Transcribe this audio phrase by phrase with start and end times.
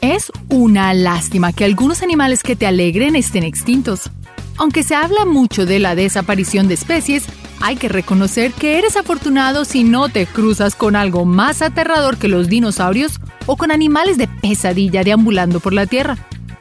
[0.00, 4.10] Es una lástima que algunos animales que te alegren estén extintos.
[4.58, 7.24] Aunque se habla mucho de la desaparición de especies,
[7.60, 12.28] hay que reconocer que eres afortunado si no te cruzas con algo más aterrador que
[12.28, 16.18] los dinosaurios o con animales de pesadilla deambulando por la Tierra.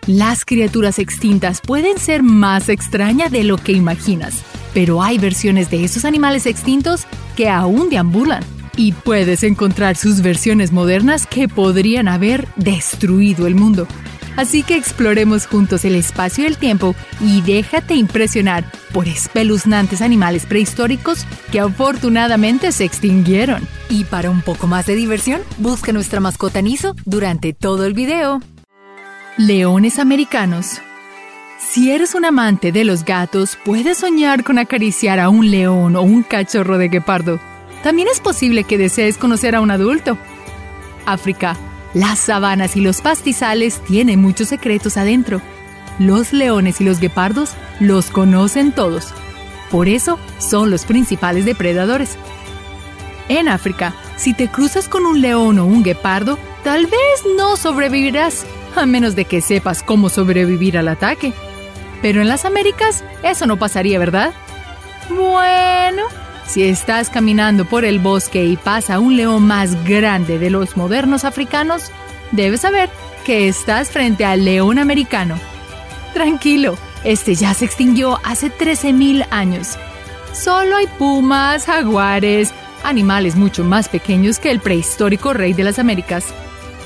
[0.08, 4.44] Las criaturas extintas pueden ser más extrañas de lo que imaginas,
[4.74, 7.06] pero hay versiones de esos animales extintos
[7.36, 8.44] que aún deambulan
[8.78, 13.88] y puedes encontrar sus versiones modernas que podrían haber destruido el mundo.
[14.36, 20.46] Así que exploremos juntos el espacio y el tiempo y déjate impresionar por espeluznantes animales
[20.46, 23.66] prehistóricos que afortunadamente se extinguieron.
[23.90, 28.42] Y para un poco más de diversión, busca nuestra mascota Niso durante todo el video.
[29.38, 30.82] Leones americanos.
[31.60, 36.02] Si eres un amante de los gatos, puedes soñar con acariciar a un león o
[36.02, 37.40] un cachorro de guepardo.
[37.86, 40.18] También es posible que desees conocer a un adulto.
[41.06, 41.56] África.
[41.94, 45.40] Las sabanas y los pastizales tienen muchos secretos adentro.
[46.00, 49.14] Los leones y los guepardos los conocen todos.
[49.70, 52.18] Por eso son los principales depredadores.
[53.30, 58.48] En África, si te cruzas con un león o un guepardo, tal vez no sobrevivirás,
[58.76, 61.34] a menos de que sepas cómo sobrevivir al ataque.
[62.02, 64.34] Pero en las Américas eso no pasaría, ¿verdad?
[65.08, 66.08] Bueno,
[66.48, 71.26] si estás caminando por el bosque y pasa un león más grande de los modernos
[71.26, 71.92] africanos,
[72.32, 72.90] debes saber
[73.26, 75.40] que estás frente al león americano.
[76.14, 79.78] Tranquilo, este ya se extinguió hace 13.000 años.
[80.34, 86.26] Solo hay pumas, jaguares, animales mucho más pequeños que el prehistórico rey de las Américas.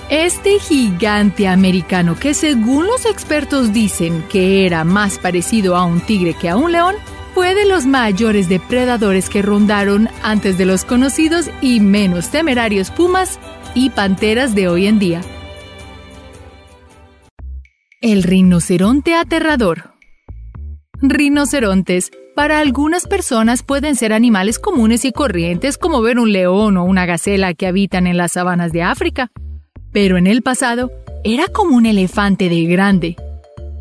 [0.10, 6.34] Este gigante americano que según los expertos dicen que era más parecido a un tigre
[6.34, 6.96] que a un león,
[7.34, 13.40] fue de los mayores depredadores que rondaron antes de los conocidos y menos temerarios pumas
[13.76, 15.22] y panteras de hoy en día.
[18.02, 19.94] El rinoceronte aterrador.
[21.02, 26.86] Rinocerontes para algunas personas pueden ser animales comunes y corrientes como ver un león o
[26.86, 29.32] una gacela que habitan en las sabanas de África.
[29.92, 30.92] Pero en el pasado
[31.24, 33.16] era como un elefante de grande.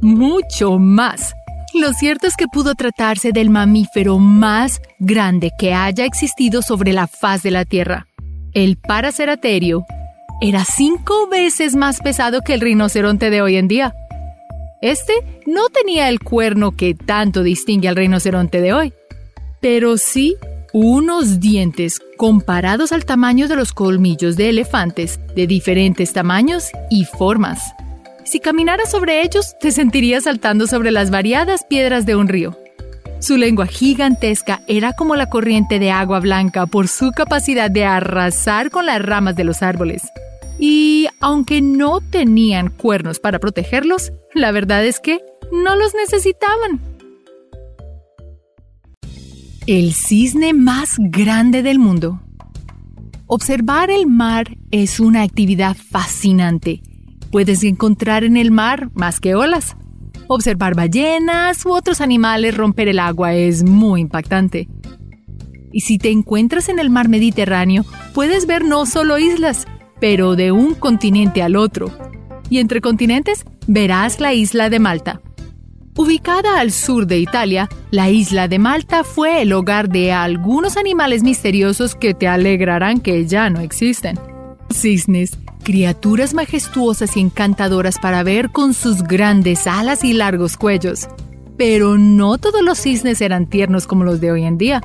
[0.00, 1.34] Mucho más
[1.78, 7.06] lo cierto es que pudo tratarse del mamífero más grande que haya existido sobre la
[7.06, 8.06] faz de la Tierra.
[8.52, 9.84] El Paraceraterio
[10.40, 13.94] era cinco veces más pesado que el rinoceronte de hoy en día.
[14.82, 15.12] Este
[15.46, 18.92] no tenía el cuerno que tanto distingue al rinoceronte de hoy,
[19.60, 20.36] pero sí
[20.72, 27.74] unos dientes comparados al tamaño de los colmillos de elefantes de diferentes tamaños y formas.
[28.28, 32.58] Si caminaras sobre ellos, te sentirías saltando sobre las variadas piedras de un río.
[33.20, 38.70] Su lengua gigantesca era como la corriente de agua blanca por su capacidad de arrasar
[38.70, 40.02] con las ramas de los árboles.
[40.58, 46.82] Y aunque no tenían cuernos para protegerlos, la verdad es que no los necesitaban.
[49.66, 52.20] El cisne más grande del mundo.
[53.26, 56.82] Observar el mar es una actividad fascinante
[57.30, 59.76] Puedes encontrar en el mar más que olas.
[60.28, 64.68] Observar ballenas u otros animales romper el agua es muy impactante.
[65.72, 67.84] Y si te encuentras en el mar Mediterráneo,
[68.14, 69.66] puedes ver no solo islas,
[70.00, 71.90] pero de un continente al otro.
[72.48, 75.20] Y entre continentes verás la isla de Malta.
[75.96, 81.24] Ubicada al sur de Italia, la isla de Malta fue el hogar de algunos animales
[81.24, 84.18] misteriosos que te alegrarán que ya no existen.
[84.70, 85.36] Cisnes,
[85.68, 91.08] criaturas majestuosas y encantadoras para ver con sus grandes alas y largos cuellos.
[91.58, 94.80] Pero no todos los cisnes eran tiernos como los de hoy en día.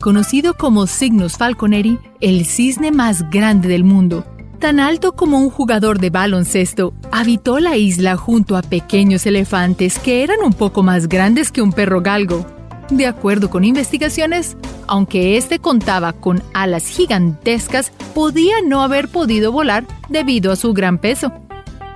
[0.00, 4.24] Conocido como Cygnus falconeri, el cisne más grande del mundo,
[4.60, 10.22] tan alto como un jugador de baloncesto, habitó la isla junto a pequeños elefantes que
[10.22, 12.46] eran un poco más grandes que un perro galgo.
[12.92, 14.54] De acuerdo con investigaciones,
[14.86, 20.98] aunque este contaba con alas gigantescas, podía no haber podido volar debido a su gran
[20.98, 21.32] peso.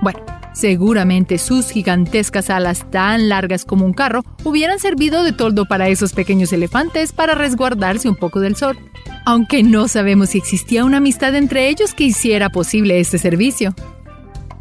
[0.01, 0.19] Bueno,
[0.53, 6.13] seguramente sus gigantescas alas tan largas como un carro hubieran servido de toldo para esos
[6.13, 8.75] pequeños elefantes para resguardarse un poco del sol.
[9.23, 13.75] Aunque no sabemos si existía una amistad entre ellos que hiciera posible este servicio.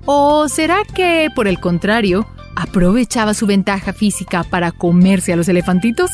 [0.04, 6.10] ¿O será que, por el contrario, aprovechaba su ventaja física para comerse a los elefantitos?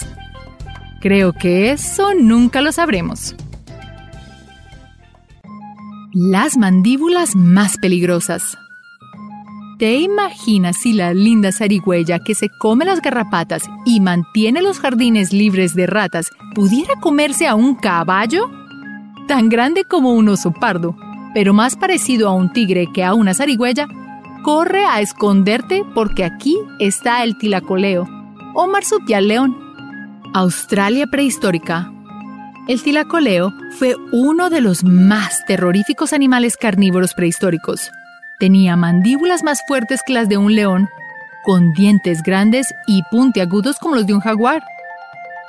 [1.01, 3.35] Creo que eso nunca lo sabremos.
[6.13, 8.59] Las mandíbulas más peligrosas.
[9.79, 15.33] ¿Te imaginas si la linda zarigüeya que se come las garrapatas y mantiene los jardines
[15.33, 18.49] libres de ratas pudiera comerse a un caballo?
[19.27, 20.95] Tan grande como un oso pardo,
[21.35, 23.89] pero más parecido a un tigre que a una zarigüeya,
[24.43, 28.09] corre a esconderte porque aquí está el tilacoleo
[28.55, 29.57] o marsupial león.
[30.35, 31.93] Australia prehistórica.
[32.69, 37.91] El tilacoleo fue uno de los más terroríficos animales carnívoros prehistóricos.
[38.39, 40.89] Tenía mandíbulas más fuertes que las de un león,
[41.45, 44.63] con dientes grandes y puntiagudos como los de un jaguar.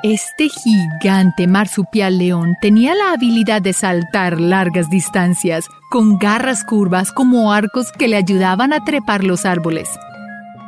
[0.03, 7.53] Este gigante marsupial león tenía la habilidad de saltar largas distancias, con garras curvas como
[7.53, 9.87] arcos que le ayudaban a trepar los árboles.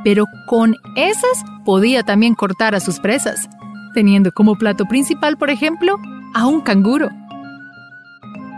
[0.05, 3.49] Pero con esas podía también cortar a sus presas,
[3.93, 5.97] teniendo como plato principal, por ejemplo,
[6.33, 7.09] a un canguro.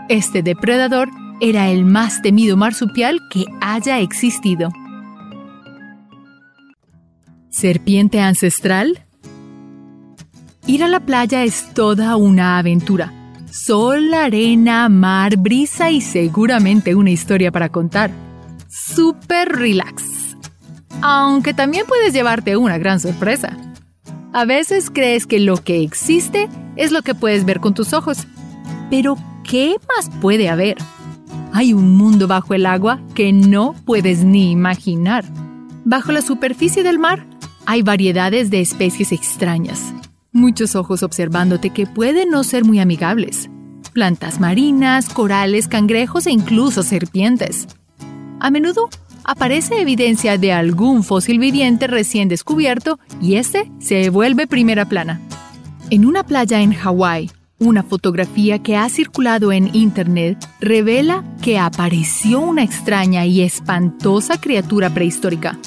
[0.08, 1.08] Este depredador
[1.40, 4.68] era el más temido marsupial que haya existido.
[7.50, 9.07] ¿Serpiente ancestral?
[10.68, 13.10] Ir a la playa es toda una aventura.
[13.50, 18.10] Sol, arena, mar, brisa y seguramente una historia para contar.
[18.68, 20.04] Super relax.
[21.00, 23.56] Aunque también puedes llevarte una gran sorpresa.
[24.34, 28.26] A veces crees que lo que existe es lo que puedes ver con tus ojos.
[28.90, 30.76] Pero, ¿qué más puede haber?
[31.54, 35.24] Hay un mundo bajo el agua que no puedes ni imaginar.
[35.86, 37.26] Bajo la superficie del mar
[37.64, 39.94] hay variedades de especies extrañas.
[40.32, 43.48] Muchos ojos observándote que pueden no ser muy amigables.
[43.94, 47.66] Plantas marinas, corales, cangrejos e incluso serpientes.
[48.38, 48.90] A menudo
[49.24, 55.18] aparece evidencia de algún fósil viviente recién descubierto y este se vuelve primera plana.
[55.88, 62.40] En una playa en Hawái, una fotografía que ha circulado en Internet revela que apareció
[62.40, 65.58] una extraña y espantosa criatura prehistórica.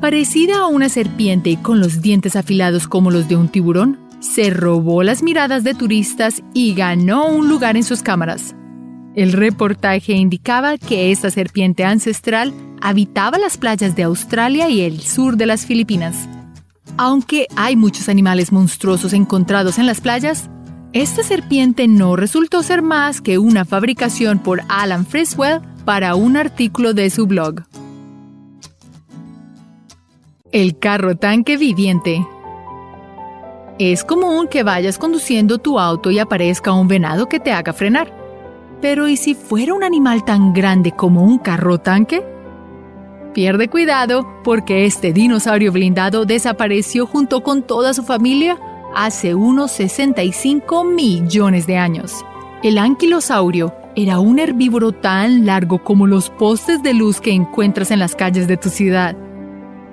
[0.00, 4.48] Parecida a una serpiente y con los dientes afilados como los de un tiburón, se
[4.48, 8.54] robó las miradas de turistas y ganó un lugar en sus cámaras.
[9.14, 15.36] El reportaje indicaba que esta serpiente ancestral habitaba las playas de Australia y el sur
[15.36, 16.26] de las Filipinas.
[16.96, 20.48] Aunque hay muchos animales monstruosos encontrados en las playas,
[20.94, 26.94] esta serpiente no resultó ser más que una fabricación por Alan Friswell para un artículo
[26.94, 27.64] de su blog.
[30.52, 32.26] El carro tanque viviente.
[33.78, 38.12] Es común que vayas conduciendo tu auto y aparezca un venado que te haga frenar.
[38.80, 42.24] Pero ¿y si fuera un animal tan grande como un carro tanque?
[43.32, 48.58] Pierde cuidado porque este dinosaurio blindado desapareció junto con toda su familia
[48.92, 52.24] hace unos 65 millones de años.
[52.64, 58.00] El anquilosaurio era un herbívoro tan largo como los postes de luz que encuentras en
[58.00, 59.16] las calles de tu ciudad.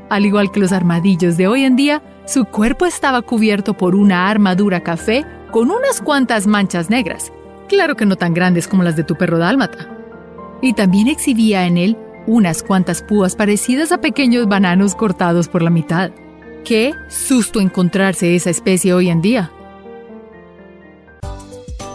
[0.09, 4.30] Al igual que los armadillos de hoy en día, su cuerpo estaba cubierto por una
[4.30, 7.31] armadura café con unas cuantas manchas negras,
[7.68, 9.89] claro que no tan grandes como las de tu perro dálmata.
[10.62, 15.69] Y también exhibía en él unas cuantas púas parecidas a pequeños bananos cortados por la
[15.69, 16.12] mitad.
[16.65, 19.51] Qué susto encontrarse esa especie hoy en día.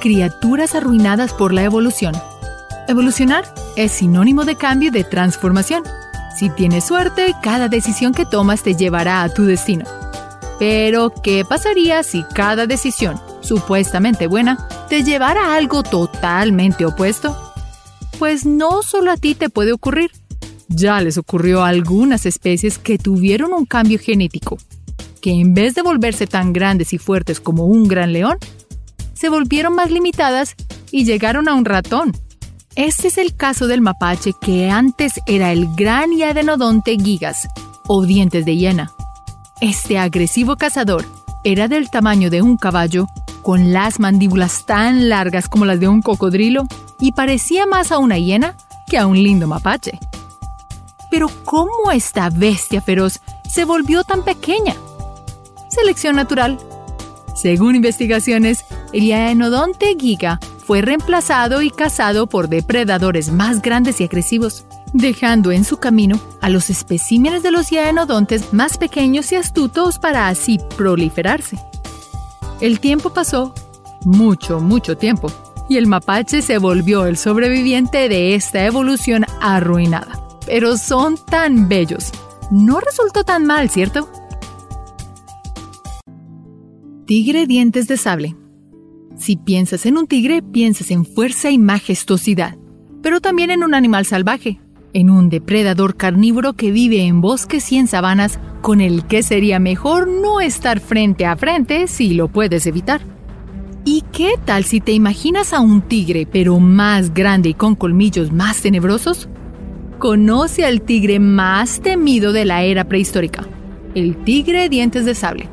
[0.00, 2.14] Criaturas arruinadas por la evolución.
[2.88, 3.44] Evolucionar
[3.76, 5.82] es sinónimo de cambio y de transformación.
[6.36, 9.84] Si tienes suerte, cada decisión que tomas te llevará a tu destino.
[10.58, 17.36] Pero, ¿qué pasaría si cada decisión, supuestamente buena, te llevara a algo totalmente opuesto?
[18.18, 20.10] Pues no solo a ti te puede ocurrir.
[20.68, 24.56] Ya les ocurrió a algunas especies que tuvieron un cambio genético,
[25.20, 28.38] que en vez de volverse tan grandes y fuertes como un gran león,
[29.12, 30.54] se volvieron más limitadas
[30.90, 32.12] y llegaron a un ratón.
[32.74, 37.48] Este es el caso del mapache que antes era el gran y adenodonte gigas,
[37.86, 38.92] o dientes de hiena.
[39.60, 41.04] Este agresivo cazador
[41.44, 43.06] era del tamaño de un caballo
[43.42, 46.64] con las mandíbulas tan largas como las de un cocodrilo
[46.98, 49.98] y parecía más a una hiena que a un lindo mapache.
[51.10, 54.74] Pero ¿cómo esta bestia feroz se volvió tan pequeña?
[55.68, 56.58] Selección natural.
[57.34, 58.64] Según investigaciones,
[58.94, 65.64] el Yaenodonte giga fue reemplazado y cazado por depredadores más grandes y agresivos, dejando en
[65.64, 71.58] su camino a los especímenes de los yaenodontes más pequeños y astutos para así proliferarse.
[72.60, 73.54] El tiempo pasó,
[74.04, 75.32] mucho, mucho tiempo,
[75.68, 80.20] y el mapache se volvió el sobreviviente de esta evolución arruinada.
[80.46, 82.12] Pero son tan bellos.
[82.50, 84.08] No resultó tan mal, ¿cierto?
[87.06, 88.36] Tigre dientes de sable.
[89.22, 92.56] Si piensas en un tigre, piensas en fuerza y majestuosidad,
[93.04, 94.60] pero también en un animal salvaje,
[94.94, 99.60] en un depredador carnívoro que vive en bosques y en sabanas con el que sería
[99.60, 103.00] mejor no estar frente a frente si lo puedes evitar.
[103.84, 108.32] ¿Y qué tal si te imaginas a un tigre pero más grande y con colmillos
[108.32, 109.28] más tenebrosos?
[110.00, 113.46] conoce al tigre más temido de la era prehistórica,
[113.94, 115.48] el tigre dientes de sable.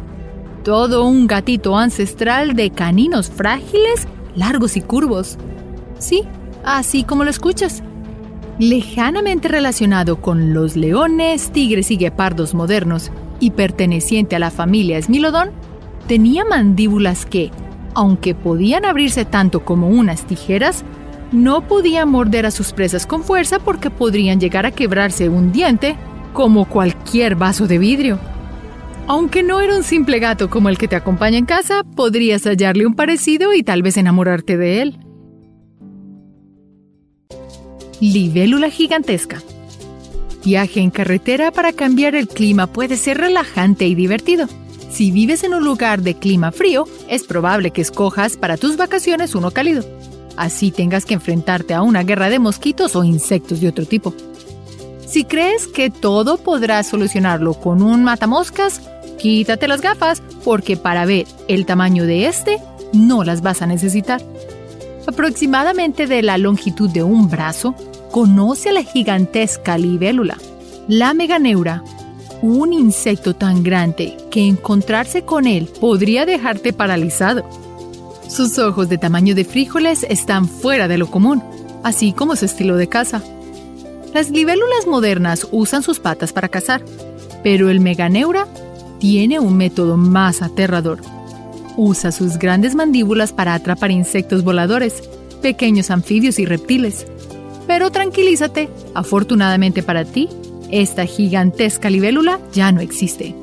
[0.64, 5.38] Todo un gatito ancestral de caninos frágiles, largos y curvos.
[6.00, 6.24] Sí,
[6.64, 7.82] así como lo escuchas.
[8.60, 15.52] Lejanamente relacionado con los leones, tigres y guepardos modernos y perteneciente a la familia Smilodon,
[16.08, 17.52] tenía mandíbulas que,
[17.94, 20.84] aunque podían abrirse tanto como unas tijeras,
[21.32, 25.96] no podía morder a sus presas con fuerza porque podrían llegar a quebrarse un diente
[26.34, 28.20] como cualquier vaso de vidrio.
[29.10, 32.86] Aunque no era un simple gato como el que te acompaña en casa, podrías hallarle
[32.86, 35.00] un parecido y tal vez enamorarte de él.
[38.00, 39.42] Libélula gigantesca.
[40.46, 44.48] Viaje en carretera para cambiar el clima puede ser relajante y divertido.
[44.92, 49.34] Si vives en un lugar de clima frío, es probable que escojas para tus vacaciones
[49.34, 49.84] uno cálido
[50.40, 54.14] así tengas que enfrentarte a una guerra de mosquitos o insectos de otro tipo.
[55.06, 58.82] Si crees que todo podrás solucionarlo con un matamoscas,
[59.20, 62.60] quítate las gafas porque para ver el tamaño de este
[62.94, 64.22] no las vas a necesitar.
[65.06, 67.76] Aproximadamente de la longitud de un brazo,
[68.12, 70.38] conoce a la gigantesca libélula,
[70.88, 71.84] la meganeura,
[72.42, 77.44] un insecto tan grande que encontrarse con él podría dejarte paralizado.
[78.28, 81.44] Sus ojos de tamaño de frijoles están fuera de lo común,
[81.84, 83.22] así como su estilo de caza.
[84.14, 86.84] Las libélulas modernas usan sus patas para cazar,
[87.44, 88.48] pero el meganeura
[89.00, 91.00] tiene un método más aterrador.
[91.78, 95.10] Usa sus grandes mandíbulas para atrapar insectos voladores,
[95.42, 97.08] pequeños anfibios y reptiles.
[97.68, 100.28] Pero tranquilízate, afortunadamente para ti,
[100.72, 103.36] esta gigantesca libélula ya no existe.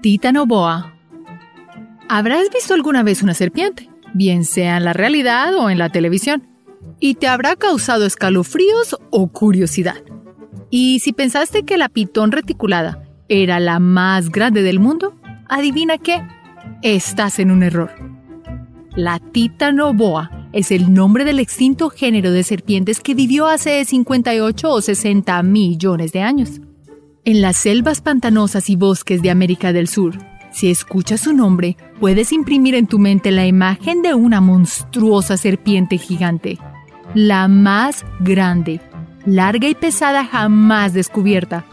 [0.00, 0.92] Títano boa
[2.08, 6.46] Habrás visto alguna vez una serpiente, bien sea en la realidad o en la televisión,
[7.00, 9.96] y te habrá causado escalofríos o curiosidad.
[10.74, 15.14] Y si pensaste que la pitón reticulada era la más grande del mundo,
[15.46, 16.26] adivina qué,
[16.80, 17.90] estás en un error.
[18.96, 24.80] La titanoboa es el nombre del extinto género de serpientes que vivió hace 58 o
[24.80, 26.62] 60 millones de años.
[27.26, 30.16] En las selvas pantanosas y bosques de América del Sur,
[30.52, 35.98] si escuchas su nombre, puedes imprimir en tu mente la imagen de una monstruosa serpiente
[35.98, 36.58] gigante,
[37.14, 38.80] la más grande,
[39.26, 41.64] larga y pesada jamás descubierta,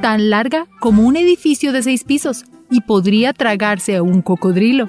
[0.00, 4.88] tan larga como un edificio de seis pisos y podría tragarse a un cocodrilo.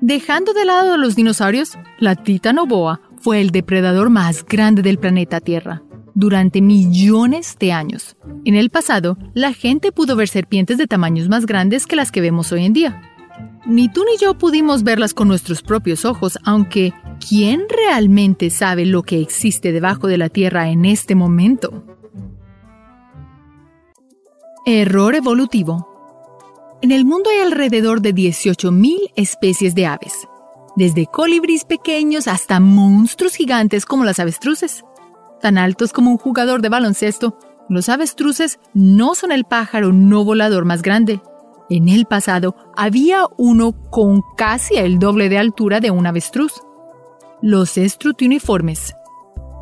[0.00, 5.40] Dejando de lado a los dinosaurios, la titanoboa fue el depredador más grande del planeta
[5.40, 5.82] Tierra
[6.14, 8.16] durante millones de años.
[8.44, 12.20] En el pasado, la gente pudo ver serpientes de tamaños más grandes que las que
[12.20, 13.02] vemos hoy en día.
[13.66, 16.92] Ni tú ni yo pudimos verlas con nuestros propios ojos, aunque
[17.26, 21.84] ¿quién realmente sabe lo que existe debajo de la Tierra en este momento?
[24.66, 25.88] Error evolutivo.
[26.82, 30.14] En el mundo hay alrededor de 18.000 especies de aves,
[30.76, 34.84] desde colibríes pequeños hasta monstruos gigantes como las avestruces
[35.40, 37.36] tan altos como un jugador de baloncesto,
[37.68, 41.20] los avestruces no son el pájaro no volador más grande.
[41.68, 46.62] En el pasado había uno con casi el doble de altura de un avestruz.
[47.42, 48.94] Los estrutiuniformes.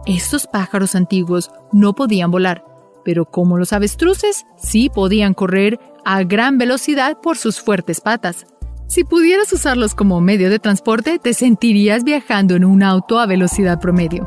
[0.04, 2.64] Estos pájaros antiguos no podían volar,
[3.04, 8.46] pero como los avestruces sí podían correr a gran velocidad por sus fuertes patas.
[8.88, 13.78] Si pudieras usarlos como medio de transporte, te sentirías viajando en un auto a velocidad
[13.78, 14.26] promedio.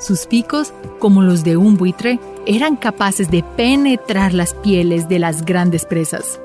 [0.00, 5.44] Sus picos, como los de un buitre, eran capaces de penetrar las pieles de las
[5.44, 6.40] grandes presas.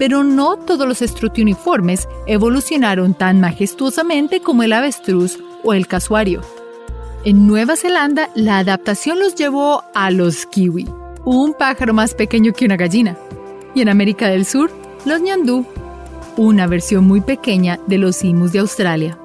[0.00, 6.42] Pero no todos los estrutiuniformes evolucionaron tan majestuosamente como el avestruz o el casuario.
[7.24, 10.86] En Nueva Zelanda, la adaptación los llevó a los kiwi,
[11.24, 13.16] un pájaro más pequeño que una gallina.
[13.74, 14.70] Y en América del Sur,
[15.04, 15.66] los ñandú,
[16.36, 19.18] una versión muy pequeña de los simus de Australia.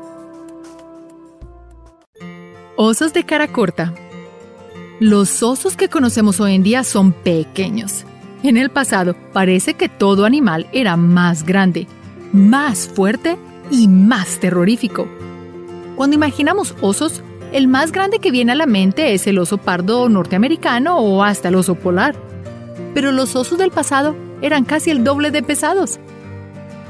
[2.78, 3.94] Osos de cara corta.
[5.02, 8.06] Los osos que conocemos hoy en día son pequeños.
[8.44, 11.88] En el pasado parece que todo animal era más grande,
[12.32, 13.38] más fuerte
[13.70, 15.08] y más terrorífico.
[16.00, 20.08] Cuando imaginamos osos, el más grande que viene a la mente es el oso pardo
[20.08, 22.16] norteamericano o hasta el oso polar.
[22.94, 26.00] Pero los osos del pasado eran casi el doble de pesados.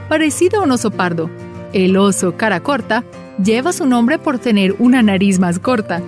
[0.09, 1.27] Parecido a un oso pardo,
[1.73, 3.03] el oso cara corta
[3.43, 6.03] lleva su nombre por tener una nariz más corta.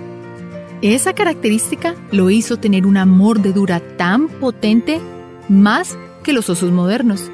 [0.80, 5.00] Esa característica lo hizo tener una mordedura tan potente
[5.48, 7.32] más que los osos modernos.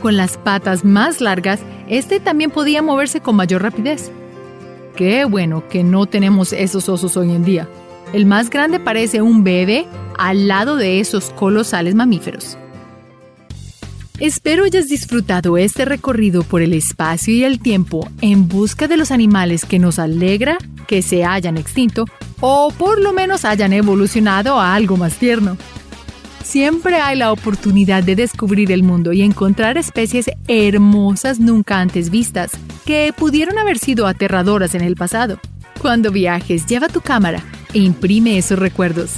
[0.00, 4.10] Con las patas más largas, este también podía moverse con mayor rapidez.
[4.96, 7.68] Qué bueno que no tenemos esos osos hoy en día.
[8.12, 9.86] El más grande parece un bebé
[10.16, 12.56] al lado de esos colosales mamíferos.
[14.20, 19.10] Espero hayas disfrutado este recorrido por el espacio y el tiempo en busca de los
[19.10, 22.04] animales que nos alegra que se hayan extinto
[22.40, 25.56] o por lo menos hayan evolucionado a algo más tierno.
[26.44, 32.52] Siempre hay la oportunidad de descubrir el mundo y encontrar especies hermosas nunca antes vistas,
[32.84, 35.38] que pudieron haber sido aterradoras en el pasado.
[35.80, 39.12] Cuando viajes, lleva tu cámara e imprime esos recuerdos.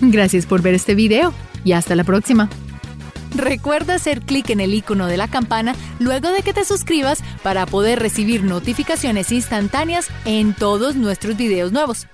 [0.00, 1.32] Gracias por ver este video
[1.64, 2.48] y hasta la próxima.
[3.34, 7.66] Recuerda hacer clic en el icono de la campana luego de que te suscribas para
[7.66, 12.06] poder recibir notificaciones instantáneas en todos nuestros videos nuevos.